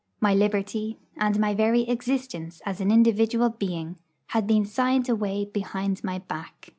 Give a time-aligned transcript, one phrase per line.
[0.19, 3.97] My liberty, and my very existence as an individual being,
[4.29, 6.69] had been signed away behind my back.